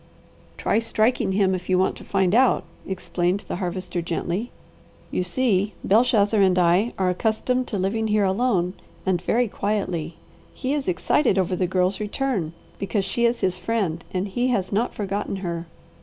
"Try 0.57 0.79
striking 0.79 1.33
him 1.33 1.53
if 1.53 1.69
you 1.69 1.77
want 1.77 1.95
to 1.97 2.03
find 2.03 2.33
out," 2.33 2.63
explained 2.87 3.41
the 3.41 3.57
Harvester 3.57 4.01
gently. 4.01 4.49
"You 5.11 5.21
see, 5.21 5.75
Belshazzar 5.83 6.41
and 6.41 6.57
I 6.57 6.91
are 6.97 7.11
accustomed 7.11 7.67
to 7.67 7.77
living 7.77 8.07
here 8.07 8.23
alone 8.23 8.73
and 9.05 9.21
very 9.21 9.47
quietly. 9.47 10.15
He 10.55 10.73
is 10.73 10.87
excited 10.87 11.37
over 11.37 11.55
the 11.55 11.67
Girl's 11.67 11.99
return, 11.99 12.53
because 12.79 13.05
she 13.05 13.25
is 13.27 13.41
his 13.41 13.59
friend, 13.59 14.03
and 14.11 14.27
he 14.29 14.47
has 14.47 14.71
not 14.71 14.95
forgotten 14.95 15.35
her. 15.35 15.67